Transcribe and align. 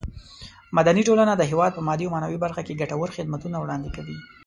مدني 0.77 1.01
ټولنه 1.07 1.33
د 1.35 1.43
هېواد 1.51 1.71
په 1.75 1.81
مادي 1.87 2.05
او 2.07 2.11
معنوي 2.13 2.37
برخه 2.45 2.61
کې 2.65 2.79
ګټور 2.81 3.09
خدمتونه 3.17 3.57
وړاندې 3.59 3.89
کوي. 3.95 4.17